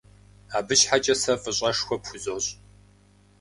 [0.57, 2.45] Абы щхьэкӏэ сэ фӏыщӏэшхуэ пхузощ.